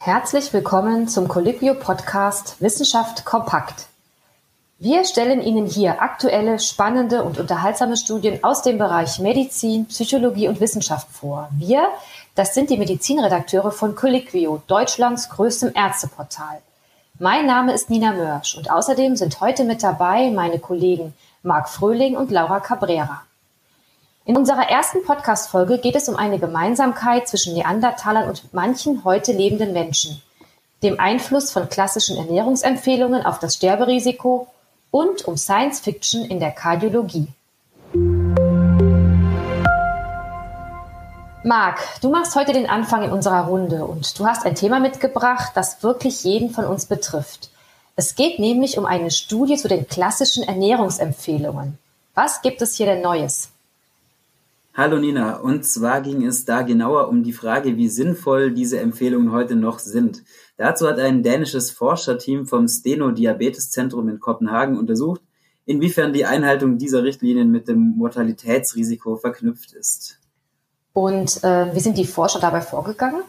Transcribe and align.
Herzlich 0.00 0.52
willkommen 0.52 1.08
zum 1.08 1.26
Colliquio 1.26 1.74
Podcast 1.74 2.62
Wissenschaft 2.62 3.24
kompakt. 3.24 3.88
Wir 4.78 5.04
stellen 5.04 5.42
Ihnen 5.42 5.66
hier 5.66 6.00
aktuelle, 6.00 6.60
spannende 6.60 7.24
und 7.24 7.40
unterhaltsame 7.40 7.96
Studien 7.96 8.42
aus 8.44 8.62
dem 8.62 8.78
Bereich 8.78 9.18
Medizin, 9.18 9.86
Psychologie 9.86 10.46
und 10.46 10.60
Wissenschaft 10.60 11.08
vor. 11.10 11.48
Wir, 11.50 11.88
das 12.36 12.54
sind 12.54 12.70
die 12.70 12.78
Medizinredakteure 12.78 13.72
von 13.72 13.96
Colliquio, 13.96 14.62
Deutschlands 14.68 15.30
größtem 15.30 15.72
Ärzteportal. 15.74 16.62
Mein 17.18 17.46
Name 17.46 17.74
ist 17.74 17.90
Nina 17.90 18.12
Mörsch 18.12 18.56
und 18.56 18.70
außerdem 18.70 19.16
sind 19.16 19.40
heute 19.40 19.64
mit 19.64 19.82
dabei 19.82 20.30
meine 20.30 20.60
Kollegen 20.60 21.12
Marc 21.42 21.68
Fröhling 21.68 22.16
und 22.16 22.30
Laura 22.30 22.60
Cabrera. 22.60 23.22
In 24.28 24.36
unserer 24.36 24.68
ersten 24.68 25.02
Podcast-Folge 25.04 25.78
geht 25.78 25.96
es 25.96 26.06
um 26.06 26.14
eine 26.14 26.38
Gemeinsamkeit 26.38 27.26
zwischen 27.26 27.54
Neandertalern 27.54 28.28
und 28.28 28.52
manchen 28.52 29.02
heute 29.02 29.32
lebenden 29.32 29.72
Menschen, 29.72 30.20
dem 30.82 31.00
Einfluss 31.00 31.50
von 31.50 31.70
klassischen 31.70 32.18
Ernährungsempfehlungen 32.18 33.24
auf 33.24 33.38
das 33.38 33.54
Sterberisiko 33.54 34.46
und 34.90 35.24
um 35.24 35.38
Science 35.38 35.80
Fiction 35.80 36.26
in 36.26 36.40
der 36.40 36.50
Kardiologie. 36.50 37.28
Marc, 41.42 41.78
du 42.02 42.10
machst 42.10 42.36
heute 42.36 42.52
den 42.52 42.68
Anfang 42.68 43.04
in 43.04 43.12
unserer 43.12 43.46
Runde 43.46 43.86
und 43.86 44.18
du 44.18 44.26
hast 44.26 44.44
ein 44.44 44.56
Thema 44.56 44.78
mitgebracht, 44.78 45.52
das 45.54 45.82
wirklich 45.82 46.22
jeden 46.24 46.50
von 46.50 46.66
uns 46.66 46.84
betrifft. 46.84 47.48
Es 47.96 48.14
geht 48.14 48.38
nämlich 48.38 48.76
um 48.76 48.84
eine 48.84 49.10
Studie 49.10 49.56
zu 49.56 49.68
den 49.68 49.88
klassischen 49.88 50.42
Ernährungsempfehlungen. 50.42 51.78
Was 52.14 52.42
gibt 52.42 52.60
es 52.60 52.74
hier 52.74 52.84
denn 52.84 53.00
Neues? 53.00 53.52
Hallo 54.78 54.96
Nina, 54.96 55.38
und 55.38 55.64
zwar 55.64 56.02
ging 56.02 56.24
es 56.24 56.44
da 56.44 56.62
genauer 56.62 57.08
um 57.08 57.24
die 57.24 57.32
Frage, 57.32 57.76
wie 57.76 57.88
sinnvoll 57.88 58.52
diese 58.52 58.78
Empfehlungen 58.78 59.32
heute 59.32 59.56
noch 59.56 59.80
sind. 59.80 60.22
Dazu 60.56 60.86
hat 60.86 61.00
ein 61.00 61.24
dänisches 61.24 61.72
Forscherteam 61.72 62.46
vom 62.46 62.68
Steno 62.68 63.10
Diabetes 63.10 63.70
Zentrum 63.70 64.08
in 64.08 64.20
Kopenhagen 64.20 64.78
untersucht, 64.78 65.20
inwiefern 65.66 66.12
die 66.12 66.26
Einhaltung 66.26 66.78
dieser 66.78 67.02
Richtlinien 67.02 67.50
mit 67.50 67.66
dem 67.66 67.94
Mortalitätsrisiko 67.96 69.16
verknüpft 69.16 69.72
ist. 69.72 70.20
Und 70.92 71.42
äh, 71.42 71.74
wie 71.74 71.80
sind 71.80 71.98
die 71.98 72.06
Forscher 72.06 72.38
dabei 72.38 72.60
vorgegangen? 72.60 73.22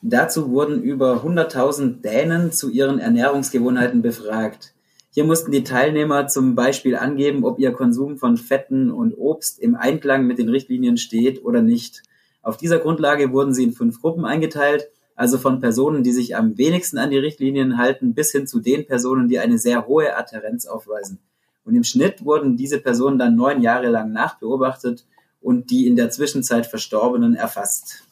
Dazu 0.00 0.48
wurden 0.52 0.80
über 0.80 1.24
100.000 1.24 2.02
Dänen 2.02 2.52
zu 2.52 2.70
ihren 2.70 3.00
Ernährungsgewohnheiten 3.00 4.00
befragt. 4.00 4.74
Hier 5.18 5.24
mussten 5.24 5.50
die 5.50 5.64
Teilnehmer 5.64 6.28
zum 6.28 6.54
Beispiel 6.54 6.94
angeben, 6.94 7.42
ob 7.42 7.58
ihr 7.58 7.72
Konsum 7.72 8.18
von 8.18 8.36
Fetten 8.36 8.92
und 8.92 9.14
Obst 9.18 9.58
im 9.58 9.74
Einklang 9.74 10.28
mit 10.28 10.38
den 10.38 10.48
Richtlinien 10.48 10.96
steht 10.96 11.44
oder 11.44 11.60
nicht. 11.60 12.04
Auf 12.40 12.56
dieser 12.56 12.78
Grundlage 12.78 13.32
wurden 13.32 13.52
sie 13.52 13.64
in 13.64 13.72
fünf 13.72 14.00
Gruppen 14.00 14.24
eingeteilt, 14.24 14.90
also 15.16 15.36
von 15.36 15.58
Personen, 15.58 16.04
die 16.04 16.12
sich 16.12 16.36
am 16.36 16.56
wenigsten 16.56 16.98
an 16.98 17.10
die 17.10 17.18
Richtlinien 17.18 17.78
halten, 17.78 18.14
bis 18.14 18.30
hin 18.30 18.46
zu 18.46 18.60
den 18.60 18.86
Personen, 18.86 19.28
die 19.28 19.40
eine 19.40 19.58
sehr 19.58 19.88
hohe 19.88 20.16
Adherenz 20.16 20.66
aufweisen. 20.66 21.18
Und 21.64 21.74
im 21.74 21.82
Schnitt 21.82 22.24
wurden 22.24 22.56
diese 22.56 22.78
Personen 22.78 23.18
dann 23.18 23.34
neun 23.34 23.60
Jahre 23.60 23.88
lang 23.88 24.12
nachbeobachtet 24.12 25.04
und 25.40 25.72
die 25.72 25.88
in 25.88 25.96
der 25.96 26.10
Zwischenzeit 26.10 26.68
Verstorbenen 26.68 27.34
erfasst. 27.34 28.04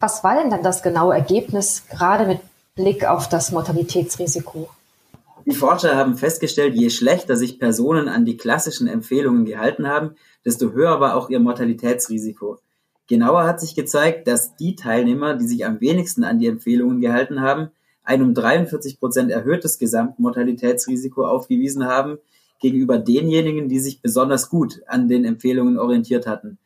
Was 0.00 0.22
war 0.22 0.38
denn 0.38 0.50
dann 0.50 0.62
das 0.62 0.82
genaue 0.82 1.14
Ergebnis, 1.14 1.84
gerade 1.88 2.26
mit 2.26 2.40
Blick 2.74 3.06
auf 3.06 3.30
das 3.30 3.52
Mortalitätsrisiko? 3.52 4.68
Die 5.44 5.54
Forscher 5.54 5.96
haben 5.96 6.16
festgestellt, 6.16 6.74
je 6.74 6.90
schlechter 6.90 7.36
sich 7.36 7.58
Personen 7.58 8.08
an 8.08 8.24
die 8.24 8.36
klassischen 8.36 8.86
Empfehlungen 8.86 9.44
gehalten 9.44 9.88
haben, 9.88 10.12
desto 10.44 10.72
höher 10.72 11.00
war 11.00 11.16
auch 11.16 11.30
ihr 11.30 11.40
Mortalitätsrisiko. 11.40 12.58
Genauer 13.08 13.44
hat 13.44 13.60
sich 13.60 13.74
gezeigt, 13.74 14.28
dass 14.28 14.56
die 14.56 14.76
Teilnehmer, 14.76 15.34
die 15.34 15.46
sich 15.46 15.66
am 15.66 15.80
wenigsten 15.80 16.24
an 16.24 16.38
die 16.38 16.46
Empfehlungen 16.46 17.00
gehalten 17.00 17.40
haben, 17.40 17.70
ein 18.04 18.22
um 18.22 18.34
43 18.34 18.98
Prozent 18.98 19.30
erhöhtes 19.30 19.78
Gesamtmortalitätsrisiko 19.78 21.24
aufgewiesen 21.26 21.86
haben 21.86 22.18
gegenüber 22.60 22.98
denjenigen, 22.98 23.68
die 23.68 23.80
sich 23.80 24.00
besonders 24.00 24.48
gut 24.48 24.82
an 24.86 25.08
den 25.08 25.24
Empfehlungen 25.24 25.78
orientiert 25.78 26.26
hatten. 26.26 26.58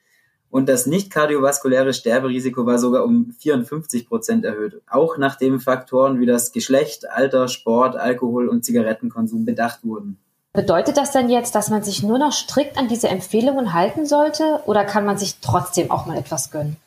Und 0.50 0.68
das 0.68 0.86
nicht 0.86 1.10
kardiovaskuläre 1.10 1.92
Sterberisiko 1.92 2.66
war 2.66 2.78
sogar 2.78 3.04
um 3.04 3.34
54 3.38 4.08
Prozent 4.08 4.44
erhöht, 4.44 4.80
auch 4.88 5.18
nachdem 5.18 5.60
Faktoren 5.60 6.20
wie 6.20 6.26
das 6.26 6.52
Geschlecht, 6.52 7.10
Alter, 7.10 7.48
Sport, 7.48 7.96
Alkohol 7.96 8.48
und 8.48 8.64
Zigarettenkonsum 8.64 9.44
bedacht 9.44 9.84
wurden. 9.84 10.18
Bedeutet 10.52 10.96
das 10.96 11.10
denn 11.10 11.28
jetzt, 11.28 11.54
dass 11.54 11.68
man 11.68 11.82
sich 11.82 12.02
nur 12.02 12.18
noch 12.18 12.32
strikt 12.32 12.78
an 12.78 12.88
diese 12.88 13.08
Empfehlungen 13.08 13.74
halten 13.74 14.06
sollte 14.06 14.60
oder 14.64 14.84
kann 14.84 15.04
man 15.04 15.18
sich 15.18 15.36
trotzdem 15.42 15.90
auch 15.90 16.06
mal 16.06 16.16
etwas 16.16 16.50
gönnen? 16.50 16.78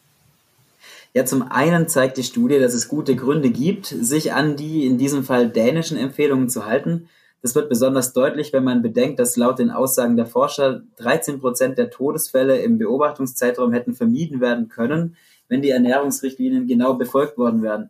Ja, 1.14 1.26
zum 1.26 1.52
einen 1.52 1.88
zeigt 1.88 2.18
die 2.18 2.24
Studie, 2.24 2.60
dass 2.60 2.74
es 2.74 2.88
gute 2.88 3.16
Gründe 3.16 3.50
gibt, 3.50 3.86
sich 3.86 4.34
an 4.34 4.56
die 4.56 4.86
in 4.86 4.98
diesem 4.98 5.24
Fall 5.24 5.50
dänischen 5.50 5.98
Empfehlungen 5.98 6.50
zu 6.50 6.66
halten. 6.66 7.10
Das 7.42 7.56
wird 7.56 7.70
besonders 7.70 8.14
deutlich, 8.14 8.52
wenn 8.52 8.64
man 8.66 8.82
bedenkt, 8.82 9.20
dass 9.20 9.38
laut 9.38 9.60
den 9.60 9.72
Aussagen 9.72 10.18
der 10.18 10.26
Forscher 10.26 10.82
13 10.98 11.40
Prozent 11.40 11.78
der 11.78 11.90
Todesfälle 11.90 12.58
im 12.60 12.78
Beobachtungszeitraum 12.78 13.72
hätten 13.72 13.94
vermieden 13.94 14.42
werden 14.42 14.68
können, 14.68 15.16
wenn 15.48 15.62
die 15.62 15.70
Ernährungsrichtlinien 15.70 16.68
genau 16.68 16.96
befolgt 16.96 17.38
worden 17.38 17.62
wären. 17.62 17.90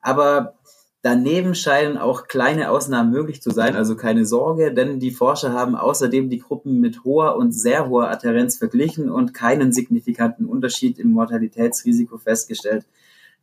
Aber 0.00 0.54
daneben 1.02 1.54
scheinen 1.54 1.98
auch 1.98 2.28
kleine 2.28 2.70
Ausnahmen 2.70 3.10
möglich 3.10 3.42
zu 3.42 3.50
sein, 3.50 3.74
also 3.74 3.96
keine 3.96 4.24
Sorge, 4.24 4.72
denn 4.72 5.00
die 5.00 5.10
Forscher 5.10 5.52
haben 5.52 5.74
außerdem 5.74 6.30
die 6.30 6.38
Gruppen 6.38 6.80
mit 6.80 7.04
hoher 7.04 7.36
und 7.36 7.52
sehr 7.52 7.88
hoher 7.88 8.10
Adherenz 8.10 8.56
verglichen 8.56 9.10
und 9.10 9.34
keinen 9.34 9.72
signifikanten 9.72 10.46
Unterschied 10.46 10.98
im 10.98 11.10
Mortalitätsrisiko 11.10 12.16
festgestellt. 12.16 12.86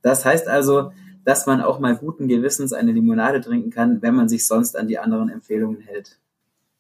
Das 0.02 0.26
heißt 0.26 0.48
also, 0.48 0.92
dass 1.24 1.46
man 1.46 1.62
auch 1.62 1.80
mal 1.80 1.96
guten 1.96 2.28
Gewissens 2.28 2.74
eine 2.74 2.92
Limonade 2.92 3.42
trinken 3.42 3.70
kann, 3.70 4.02
wenn 4.02 4.16
man 4.16 4.30
sich 4.30 4.48
sonst 4.48 4.78
an 4.78 4.88
die 4.88 5.00
anderen 5.00 5.30
Empfehlungen 5.30 5.82
hält. 5.82 6.18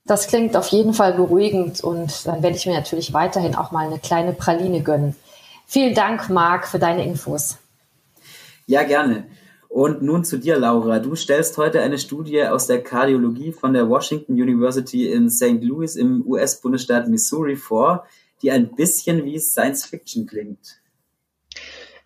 Das 0.06 0.28
klingt 0.28 0.56
auf 0.58 0.68
jeden 0.70 0.94
Fall 0.94 1.14
beruhigend 1.14 1.82
und 1.82 2.26
dann 2.26 2.42
werde 2.42 2.58
ich 2.58 2.66
mir 2.66 2.74
natürlich 2.74 3.14
weiterhin 3.14 3.56
auch 3.56 3.72
mal 3.72 3.86
eine 3.86 4.00
kleine 4.00 4.34
Praline 4.34 4.82
gönnen. 4.82 5.16
Vielen 5.68 5.94
Dank, 5.94 6.30
Marc, 6.30 6.68
für 6.68 6.80
deine 6.80 7.06
Infos. 7.06 7.58
Ja, 8.66 8.84
gerne. 8.84 9.26
Und 9.70 10.02
nun 10.02 10.26
zu 10.26 10.38
dir, 10.38 10.58
Laura. 10.58 11.00
Du 11.00 11.16
stellst 11.16 11.58
heute 11.58 11.82
eine 11.82 11.98
Studie 11.98 12.44
aus 12.44 12.68
der 12.68 12.84
Kardiologie 12.84 13.54
von 13.54 13.72
der 13.72 13.88
Washington 13.88 14.34
University 14.34 15.10
in 15.10 15.30
St. 15.30 15.62
Louis 15.62 15.96
im 15.96 16.28
US-Bundesstaat 16.28 17.08
Missouri 17.08 17.56
vor, 17.56 18.06
die 18.42 18.52
ein 18.52 18.76
bisschen 18.76 19.24
wie 19.24 19.40
Science 19.40 19.86
Fiction 19.86 20.26
klingt. 20.26 20.82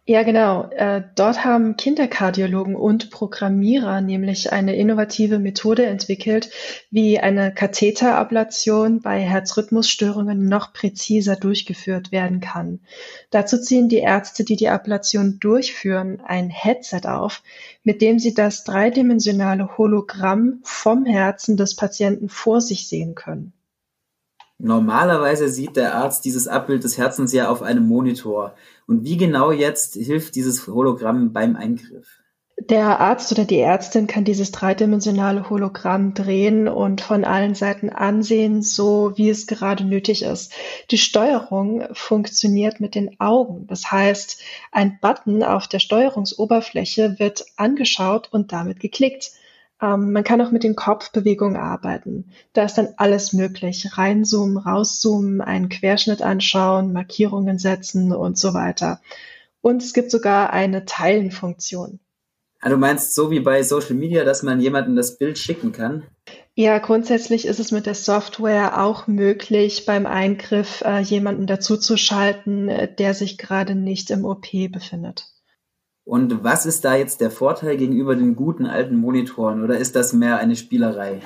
Ja, 0.08 0.22
genau. 0.22 0.70
Äh, 0.70 1.02
dort 1.16 1.44
haben 1.44 1.78
Kinderkardiologen 1.78 2.76
und 2.76 3.10
Programmierer 3.10 4.02
nämlich 4.02 4.52
eine 4.52 4.76
innovative 4.76 5.40
Methode 5.40 5.88
entwickelt, 5.88 6.52
wie 6.92 7.20
eine 7.20 7.52
Katheterablation 7.52 9.02
bei 9.02 9.20
Herzrhythmusstörungen 9.22 10.48
noch 10.48 10.74
präziser 10.74 11.36
durchgeführt 11.36 12.12
werden 12.12 12.40
kann. 12.40 12.82
Dazu 13.32 13.60
ziehen 13.60 13.90
die 13.90 13.98
Ärzte, 13.98 14.44
die 14.44 14.58
die 14.58 14.70
Ablation 14.70 15.40
durchführen, 15.40 16.22
ein 16.24 16.52
Headset 16.52 17.08
auf, 17.08 17.42
mit 17.84 18.04
dem 18.04 18.20
sie 18.20 18.36
das 18.36 18.64
dreidimensionale 18.64 19.76
Hologramm 19.76 20.60
vom 20.62 21.06
Herzen 21.06 21.58
des 21.58 21.76
Patienten 21.76 22.30
vor 22.30 22.62
sich 22.62 22.88
sehen 22.88 23.16
können. 23.16 23.54
Normalerweise 24.58 25.50
sieht 25.50 25.76
der 25.76 25.96
Arzt 25.96 26.24
dieses 26.24 26.48
Abbild 26.48 26.84
des 26.84 26.98
Herzens 26.98 27.34
ja 27.34 27.50
auf 27.50 27.62
einem 27.62 27.88
Monitor. 27.88 28.54
Und 28.88 29.04
wie 29.04 29.18
genau 29.18 29.52
jetzt 29.52 29.96
hilft 29.96 30.36
dieses 30.36 30.68
Hologramm 30.68 31.34
beim 31.34 31.56
Eingriff? 31.56 32.20
Der 32.58 33.02
Arzt 33.02 33.34
oder 33.34 33.44
die 33.44 33.60
Ärztin 33.60 34.08
kann 34.08 34.24
dieses 34.24 34.52
dreidimensionale 34.52 35.50
Hologramm 35.50 36.14
drehen 36.14 36.70
und 36.70 37.02
von 37.02 37.26
allen 37.26 37.54
Seiten 37.54 37.90
ansehen, 37.90 38.62
so 38.62 39.12
wie 39.18 39.30
es 39.30 39.46
gerade 39.46 39.84
nötig 39.84 40.24
ist. 40.24 40.54
Die 40.90 40.98
Steuerung 40.98 41.84
funktioniert 41.92 42.80
mit 42.80 42.96
den 42.96 43.20
Augen. 43.20 43.68
Das 43.68 43.92
heißt, 43.92 44.42
ein 44.72 45.00
Button 45.02 45.44
auf 45.44 45.68
der 45.68 45.80
Steuerungsoberfläche 45.80 47.20
wird 47.20 47.46
angeschaut 47.58 48.30
und 48.32 48.54
damit 48.54 48.80
geklickt. 48.80 49.32
Ähm, 49.82 50.14
man 50.14 50.24
kann 50.24 50.42
auch 50.42 50.52
mit 50.52 50.64
den 50.64 50.76
Kopfbewegungen 50.76 51.58
arbeiten. 51.58 52.32
Da 52.54 52.64
ist 52.64 52.78
dann 52.78 52.90
alles 52.98 53.34
möglich. 53.34 53.98
Reinzoomen, 53.98 54.58
rauszoomen, 54.58 55.42
einen 55.42 55.70
Querschnitt 55.70 56.22
anschauen, 56.22 56.94
Markierungen 56.94 57.60
setzen 57.60 58.12
und 58.14 58.38
so 58.38 58.54
weiter. 58.54 59.02
Und 59.62 59.84
es 59.84 59.94
gibt 59.94 60.12
sogar 60.12 60.54
eine 60.54 60.86
Teilenfunktion. 60.86 62.00
Ah, 62.62 62.70
du 62.70 62.78
meinst 62.78 63.14
so 63.14 63.30
wie 63.30 63.42
bei 63.42 63.62
Social 63.64 63.96
Media, 63.96 64.24
dass 64.24 64.42
man 64.42 64.60
jemandem 64.60 64.96
das 64.96 65.18
Bild 65.18 65.38
schicken 65.38 65.72
kann? 65.72 66.04
Ja, 66.56 66.80
grundsätzlich 66.80 67.46
ist 67.46 67.60
es 67.60 67.72
mit 67.72 67.86
der 67.86 67.96
Software 67.96 68.82
auch 68.82 69.08
möglich, 69.08 69.86
beim 69.86 70.06
Eingriff 70.06 70.82
äh, 70.82 71.00
jemanden 71.00 71.48
dazuzuschalten, 71.48 72.70
äh, 72.70 72.92
der 72.92 73.14
sich 73.14 73.38
gerade 73.38 73.76
nicht 73.76 74.10
im 74.10 74.24
OP 74.24 74.48
befindet. 74.72 75.35
Und 76.06 76.44
was 76.44 76.68
ist 76.68 76.86
da 76.86 76.96
jetzt 76.96 77.20
der 77.20 77.32
Vorteil 77.32 77.78
gegenüber 77.78 78.16
den 78.16 78.36
guten 78.36 78.68
alten 78.68 78.96
Monitoren 78.96 79.64
oder 79.64 79.78
ist 79.78 79.96
das 79.96 80.14
mehr 80.14 80.38
eine 80.38 80.56
Spielerei? 80.56 81.20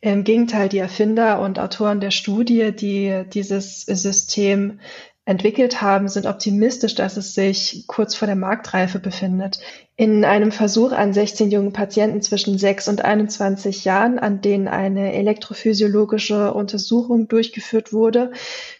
Im 0.00 0.24
Gegenteil, 0.24 0.68
die 0.68 0.78
Erfinder 0.78 1.40
und 1.40 1.60
Autoren 1.60 2.00
der 2.00 2.10
Studie, 2.10 2.72
die 2.72 3.22
dieses 3.32 3.82
System 3.82 4.80
entwickelt 5.24 5.80
haben, 5.80 6.08
sind 6.08 6.26
optimistisch, 6.26 6.94
dass 6.96 7.16
es 7.16 7.34
sich 7.34 7.84
kurz 7.86 8.14
vor 8.14 8.26
der 8.26 8.34
Marktreife 8.34 8.98
befindet. 8.98 9.60
In 10.02 10.24
einem 10.24 10.50
Versuch 10.50 10.90
an 10.90 11.12
16 11.12 11.52
jungen 11.52 11.72
Patienten 11.72 12.22
zwischen 12.22 12.58
6 12.58 12.88
und 12.88 13.04
21 13.04 13.84
Jahren, 13.84 14.18
an 14.18 14.40
denen 14.40 14.66
eine 14.66 15.12
elektrophysiologische 15.12 16.52
Untersuchung 16.54 17.28
durchgeführt 17.28 17.92
wurde, 17.92 18.32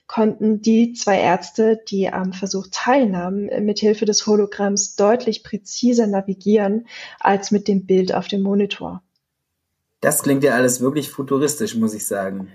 konnten 0.08 0.62
die 0.62 0.94
zwei 0.94 1.20
Ärzte, 1.20 1.80
die 1.88 2.08
am 2.12 2.32
Versuch 2.32 2.66
teilnahmen, 2.72 3.48
mithilfe 3.64 4.04
des 4.04 4.26
Hologramms 4.26 4.96
deutlich 4.96 5.44
präziser 5.44 6.08
navigieren 6.08 6.88
als 7.20 7.52
mit 7.52 7.68
dem 7.68 7.86
Bild 7.86 8.12
auf 8.12 8.26
dem 8.26 8.42
Monitor. 8.42 9.00
Das 10.00 10.24
klingt 10.24 10.42
ja 10.42 10.56
alles 10.56 10.80
wirklich 10.80 11.08
futuristisch, 11.08 11.76
muss 11.76 11.94
ich 11.94 12.04
sagen. 12.04 12.48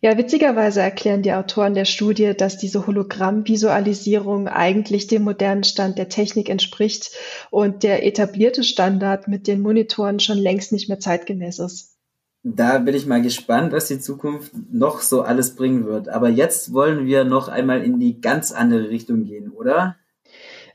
Ja, 0.00 0.16
witzigerweise 0.16 0.80
erklären 0.80 1.22
die 1.22 1.32
Autoren 1.32 1.74
der 1.74 1.84
Studie, 1.84 2.34
dass 2.36 2.58
diese 2.58 2.86
Hologrammvisualisierung 2.86 4.48
eigentlich 4.48 5.06
dem 5.06 5.22
modernen 5.22 5.64
Stand 5.64 5.98
der 5.98 6.08
Technik 6.08 6.48
entspricht 6.48 7.10
und 7.50 7.82
der 7.82 8.06
etablierte 8.06 8.64
Standard 8.64 9.28
mit 9.28 9.46
den 9.46 9.60
Monitoren 9.60 10.20
schon 10.20 10.38
längst 10.38 10.72
nicht 10.72 10.88
mehr 10.88 11.00
zeitgemäß 11.00 11.58
ist. 11.58 11.96
Da 12.44 12.78
bin 12.78 12.94
ich 12.94 13.06
mal 13.06 13.20
gespannt, 13.20 13.72
was 13.72 13.88
die 13.88 13.98
Zukunft 13.98 14.52
noch 14.70 15.00
so 15.00 15.22
alles 15.22 15.56
bringen 15.56 15.86
wird. 15.86 16.08
Aber 16.08 16.28
jetzt 16.28 16.72
wollen 16.72 17.04
wir 17.06 17.24
noch 17.24 17.48
einmal 17.48 17.82
in 17.82 17.98
die 17.98 18.20
ganz 18.20 18.52
andere 18.52 18.90
Richtung 18.90 19.24
gehen, 19.24 19.50
oder? 19.50 19.96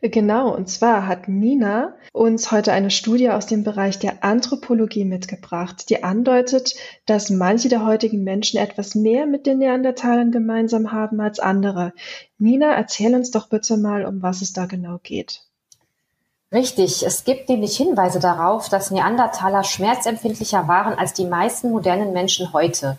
Genau, 0.06 0.54
und 0.54 0.68
zwar 0.68 1.08
hat 1.08 1.30
Nina 1.30 1.94
uns 2.12 2.52
heute 2.52 2.74
eine 2.74 2.92
Studie 2.92 3.30
aus 3.30 3.46
dem 3.46 3.64
Bereich 3.64 4.00
der 4.00 4.22
Anthropologie 4.22 5.06
mitgebracht, 5.06 5.90
die 5.90 6.04
andeutet, 6.04 6.76
dass 7.06 7.30
manche 7.30 7.70
der 7.70 7.86
heutigen 7.86 8.22
Menschen 8.26 8.60
etwas 8.60 8.96
mehr 8.96 9.26
mit 9.26 9.46
den 9.46 9.60
Neandertalern 9.60 10.34
gemeinsam 10.34 10.92
haben 10.92 11.22
als 11.22 11.40
andere. 11.40 11.94
Nina, 12.38 12.74
erzähl 12.74 13.16
uns 13.16 13.32
doch 13.32 13.48
bitte 13.48 13.78
mal, 13.78 14.06
um 14.06 14.22
was 14.22 14.42
es 14.42 14.52
da 14.52 14.66
genau 14.66 15.00
geht. 15.02 15.44
Richtig, 16.52 17.06
es 17.06 17.24
gibt 17.24 17.48
nämlich 17.48 17.78
Hinweise 17.78 18.20
darauf, 18.20 18.68
dass 18.68 18.92
Neandertaler 18.92 19.64
schmerzempfindlicher 19.64 20.68
waren 20.68 21.00
als 21.00 21.14
die 21.14 21.26
meisten 21.26 21.72
modernen 21.72 22.12
Menschen 22.12 22.52
heute. 22.52 22.98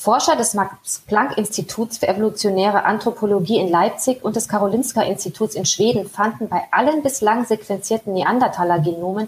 Forscher 0.00 0.36
des 0.36 0.54
Max-Planck-Instituts 0.54 1.98
für 1.98 2.06
evolutionäre 2.06 2.84
Anthropologie 2.84 3.58
in 3.58 3.68
Leipzig 3.68 4.22
und 4.22 4.36
des 4.36 4.46
Karolinska-Instituts 4.46 5.56
in 5.56 5.66
Schweden 5.66 6.08
fanden 6.08 6.48
bei 6.48 6.62
allen 6.70 7.02
bislang 7.02 7.44
sequenzierten 7.44 8.12
Neandertaler-Genomen 8.12 9.26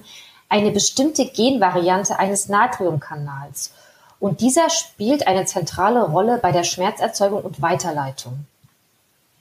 eine 0.48 0.70
bestimmte 0.70 1.26
Genvariante 1.26 2.20
eines 2.20 2.48
Natriumkanals. 2.48 3.72
Und 4.20 4.42
dieser 4.42 4.70
spielt 4.70 5.26
eine 5.26 5.44
zentrale 5.44 6.04
Rolle 6.04 6.38
bei 6.40 6.52
der 6.52 6.62
Schmerzerzeugung 6.62 7.42
und 7.42 7.60
Weiterleitung. 7.60 8.46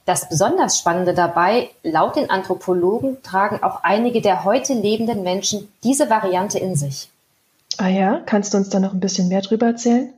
Das 0.05 0.29
besonders 0.29 0.79
Spannende 0.79 1.13
dabei, 1.13 1.69
laut 1.83 2.15
den 2.15 2.31
Anthropologen 2.31 3.21
tragen 3.21 3.61
auch 3.61 3.83
einige 3.83 4.21
der 4.21 4.45
heute 4.45 4.73
lebenden 4.73 5.21
Menschen 5.21 5.71
diese 5.83 6.09
Variante 6.09 6.57
in 6.57 6.75
sich. 6.75 7.07
Ah 7.77 7.89
ja, 7.89 8.19
kannst 8.25 8.55
du 8.55 8.57
uns 8.57 8.69
da 8.69 8.79
noch 8.79 8.93
ein 8.93 8.99
bisschen 8.99 9.27
mehr 9.27 9.41
drüber 9.41 9.67
erzählen? 9.67 10.11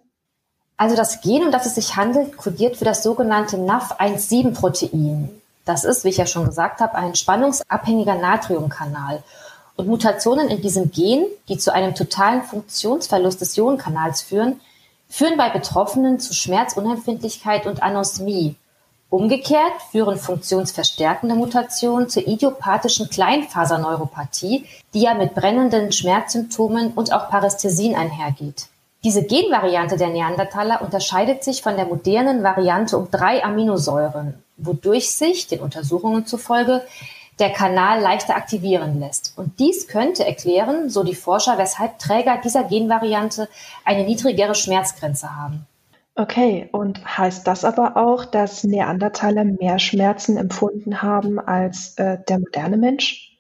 Also 0.82 0.96
das 0.96 1.22
Gen, 1.22 1.44
um 1.44 1.52
das 1.52 1.68
es 1.68 1.76
sich 1.76 1.96
handelt, 1.96 2.38
kodiert 2.38 2.76
für 2.76 2.86
das 2.86 3.04
sogenannte 3.04 3.56
NAF17-Protein. 3.58 5.30
Das 5.64 5.84
ist, 5.84 6.04
wie 6.04 6.10
ich 6.10 6.18
ja 6.18 6.26
schon 6.26 6.48
gesagt 6.48 6.82
habe, 6.82 6.96
ein 6.96 7.14
spannungsabhängiger 7.14 8.16
Natriumkanal. 8.16 9.22
Und 9.76 9.88
Mutationen 9.88 10.48
in 10.48 10.60
diesem 10.64 10.90
Gen, 10.90 11.28
die 11.50 11.60
zu 11.60 11.72
einem 11.72 11.94
totalen 11.94 12.42
Funktionsverlust 12.42 13.40
des 13.42 13.56
Ionenkanals 13.58 14.24
führen, 14.24 14.60
führen 15.08 15.38
bei 15.38 15.52
Betroffenen 15.52 16.20
zu 16.20 16.34
Schmerzunempfindlichkeit 16.34 17.68
und 17.68 17.84
Anosmie. 17.84 18.56
Umgekehrt 19.12 19.84
führen 19.92 20.18
funktionsverstärkende 20.18 21.36
Mutationen 21.36 22.10
zur 22.10 22.28
idiopathischen 22.28 23.08
Kleinfaserneuropathie, 23.08 24.66
die 24.96 25.02
ja 25.02 25.14
mit 25.14 25.36
brennenden 25.36 25.92
Schmerzsymptomen 25.92 26.94
und 26.94 27.14
auch 27.14 27.30
Parästhesien 27.30 27.96
einhergeht. 27.96 28.66
Diese 29.04 29.24
Genvariante 29.24 29.98
der 29.98 30.10
Neandertaler 30.10 30.84
unterscheidet 30.84 31.44
sich 31.44 31.64
von 31.64 31.76
der 31.76 31.86
modernen 31.86 32.44
Variante 32.44 32.98
um 32.98 33.10
drei 33.10 33.44
Aminosäuren, 33.44 34.36
wodurch 34.58 35.10
sich, 35.10 35.48
den 35.48 35.60
Untersuchungen 35.60 36.28
zufolge, 36.28 36.84
der 37.40 37.50
Kanal 37.50 38.00
leichter 38.00 38.36
aktivieren 38.36 39.00
lässt. 39.00 39.34
Und 39.38 39.58
dies 39.58 39.88
könnte 39.88 40.24
erklären, 40.24 40.90
so 40.90 41.04
die 41.04 41.16
Forscher, 41.16 41.58
weshalb 41.58 41.98
Träger 41.98 42.40
dieser 42.44 42.66
Genvariante 42.66 43.50
eine 43.86 44.04
niedrigere 44.04 44.54
Schmerzgrenze 44.54 45.36
haben. 45.36 45.66
Okay, 46.14 46.70
und 46.72 47.04
heißt 47.18 47.48
das 47.48 47.66
aber 47.66 47.98
auch, 47.98 48.26
dass 48.26 48.64
Neandertaler 48.64 49.46
mehr 49.46 49.80
Schmerzen 49.80 50.38
empfunden 50.38 51.02
haben 51.02 51.40
als 51.40 51.98
äh, 51.98 52.20
der 52.30 52.38
moderne 52.38 52.78
Mensch? 52.78 53.31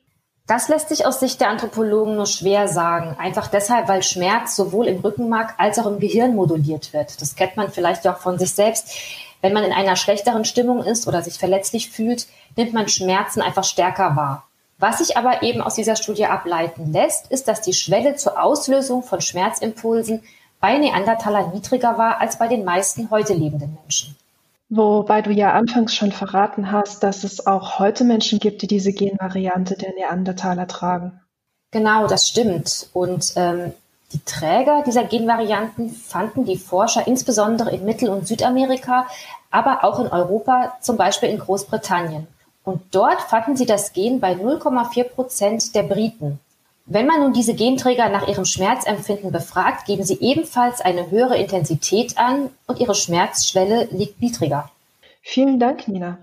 Das 0.51 0.67
lässt 0.67 0.89
sich 0.89 1.05
aus 1.05 1.21
Sicht 1.21 1.39
der 1.39 1.47
Anthropologen 1.47 2.17
nur 2.17 2.25
schwer 2.25 2.67
sagen. 2.67 3.15
Einfach 3.17 3.47
deshalb, 3.47 3.87
weil 3.87 4.03
Schmerz 4.03 4.57
sowohl 4.57 4.87
im 4.87 4.99
Rückenmark 4.99 5.53
als 5.57 5.79
auch 5.79 5.85
im 5.85 6.01
Gehirn 6.01 6.35
moduliert 6.35 6.91
wird. 6.91 7.21
Das 7.21 7.37
kennt 7.37 7.55
man 7.55 7.71
vielleicht 7.71 8.05
auch 8.05 8.17
von 8.17 8.37
sich 8.37 8.51
selbst. 8.51 8.93
Wenn 9.39 9.53
man 9.53 9.63
in 9.63 9.71
einer 9.71 9.95
schlechteren 9.95 10.43
Stimmung 10.43 10.83
ist 10.83 11.07
oder 11.07 11.21
sich 11.21 11.39
verletzlich 11.39 11.89
fühlt, 11.89 12.27
nimmt 12.57 12.73
man 12.73 12.89
Schmerzen 12.89 13.41
einfach 13.41 13.63
stärker 13.63 14.17
wahr. 14.17 14.45
Was 14.77 14.97
sich 14.97 15.15
aber 15.15 15.41
eben 15.41 15.61
aus 15.61 15.75
dieser 15.75 15.95
Studie 15.95 16.25
ableiten 16.25 16.91
lässt, 16.91 17.31
ist, 17.31 17.47
dass 17.47 17.61
die 17.61 17.71
Schwelle 17.71 18.17
zur 18.17 18.43
Auslösung 18.43 19.03
von 19.03 19.21
Schmerzimpulsen 19.21 20.21
bei 20.59 20.77
Neandertalern 20.77 21.53
niedriger 21.53 21.97
war 21.97 22.19
als 22.19 22.37
bei 22.37 22.49
den 22.49 22.65
meisten 22.65 23.09
heute 23.09 23.33
lebenden 23.33 23.77
Menschen. 23.81 24.17
Wobei 24.73 25.21
du 25.21 25.31
ja 25.31 25.51
anfangs 25.51 25.93
schon 25.93 26.13
verraten 26.13 26.71
hast, 26.71 27.03
dass 27.03 27.25
es 27.25 27.45
auch 27.45 27.77
heute 27.77 28.05
Menschen 28.05 28.39
gibt, 28.39 28.61
die 28.61 28.67
diese 28.67 28.93
Genvariante 28.93 29.75
der 29.75 29.93
Neandertaler 29.93 30.65
tragen. 30.65 31.19
Genau, 31.71 32.07
das 32.07 32.29
stimmt. 32.29 32.87
Und 32.93 33.33
ähm, 33.35 33.73
die 34.13 34.23
Träger 34.23 34.81
dieser 34.85 35.03
Genvarianten 35.03 35.89
fanden 35.89 36.45
die 36.45 36.57
Forscher 36.57 37.05
insbesondere 37.05 37.71
in 37.71 37.83
Mittel- 37.83 38.07
und 38.07 38.25
Südamerika, 38.25 39.07
aber 39.49 39.83
auch 39.83 39.99
in 39.99 40.07
Europa, 40.07 40.77
zum 40.79 40.95
Beispiel 40.95 41.27
in 41.27 41.39
Großbritannien. 41.39 42.27
Und 42.63 42.81
dort 42.91 43.21
fanden 43.23 43.57
sie 43.57 43.65
das 43.65 43.91
Gen 43.91 44.21
bei 44.21 44.35
0,4 44.35 45.03
Prozent 45.03 45.75
der 45.75 45.83
Briten. 45.83 46.39
Wenn 46.93 47.07
man 47.07 47.21
nun 47.21 47.31
diese 47.31 47.53
Genträger 47.53 48.09
nach 48.09 48.27
ihrem 48.27 48.43
Schmerzempfinden 48.43 49.31
befragt, 49.31 49.85
geben 49.85 50.03
sie 50.03 50.19
ebenfalls 50.19 50.81
eine 50.81 51.09
höhere 51.09 51.37
Intensität 51.37 52.17
an 52.17 52.49
und 52.67 52.81
ihre 52.81 52.95
Schmerzschwelle 52.95 53.87
liegt 53.91 54.21
niedriger. 54.21 54.69
Vielen 55.21 55.57
Dank, 55.57 55.87
Nina. 55.87 56.17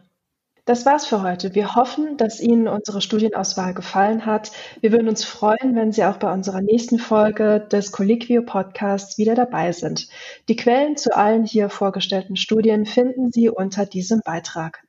Das 0.67 0.85
war's 0.85 1.07
für 1.07 1.23
heute. 1.23 1.55
Wir 1.55 1.75
hoffen, 1.75 2.19
dass 2.19 2.39
Ihnen 2.39 2.69
unsere 2.69 3.01
Studienauswahl 3.01 3.73
gefallen 3.73 4.27
hat. 4.27 4.53
Wir 4.83 4.93
würden 4.93 5.09
uns 5.09 5.25
freuen, 5.25 5.75
wenn 5.75 5.93
Sie 5.93 6.05
auch 6.05 6.19
bei 6.19 6.31
unserer 6.31 6.61
nächsten 6.61 6.99
Folge 6.99 7.67
des 7.73 7.91
Colliquio 7.91 8.43
Podcasts 8.43 9.17
wieder 9.17 9.35
dabei 9.35 9.73
sind. 9.73 10.09
Die 10.51 10.57
Quellen 10.57 10.99
zu 10.99 11.17
allen 11.17 11.47
hier 11.47 11.71
vorgestellten 11.71 12.37
Studien 12.37 12.85
finden 12.85 13.33
Sie 13.33 13.49
unter 13.49 13.87
diesem 13.87 14.21
Beitrag. 14.23 14.83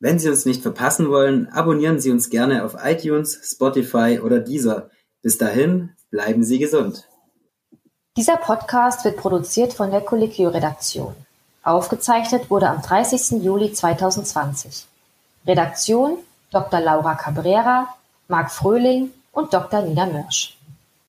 Wenn 0.00 0.18
Sie 0.18 0.28
uns 0.28 0.44
nicht 0.44 0.60
verpassen 0.60 1.08
wollen, 1.08 1.48
abonnieren 1.48 1.98
Sie 1.98 2.10
uns 2.10 2.28
gerne 2.28 2.62
auf 2.62 2.76
iTunes, 2.84 3.40
Spotify 3.42 4.20
oder 4.22 4.40
Deezer. 4.40 4.90
Bis 5.22 5.38
dahin, 5.38 5.90
bleiben 6.10 6.44
Sie 6.44 6.58
gesund. 6.58 7.08
Dieser 8.16 8.36
Podcast 8.36 9.04
wird 9.04 9.16
produziert 9.16 9.72
von 9.72 9.90
der 9.90 10.00
Colliquio-Redaktion. 10.00 11.14
Aufgezeichnet 11.62 12.50
wurde 12.50 12.68
am 12.68 12.82
30. 12.82 13.42
Juli 13.42 13.72
2020. 13.72 14.86
Redaktion 15.46 16.18
Dr. 16.50 16.80
Laura 16.80 17.14
Cabrera, 17.14 17.94
Marc 18.28 18.50
Fröhling 18.50 19.12
und 19.32 19.52
Dr. 19.52 19.82
Nina 19.82 20.06
Mörsch. 20.06 20.57